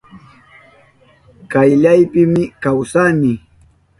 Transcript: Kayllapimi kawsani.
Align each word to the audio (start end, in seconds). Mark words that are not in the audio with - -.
Kayllapimi 1.51 2.43
kawsani. 2.61 3.33